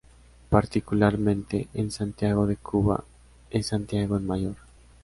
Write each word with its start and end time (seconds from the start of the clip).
Particularmente, 0.49 1.67
en 1.75 1.91
Santiago 1.91 2.47
de 2.47 2.55
Cuba, 2.57 3.03
es 3.51 3.67
Santiago 3.67 4.17
el 4.17 4.23
Mayor. 4.23 4.55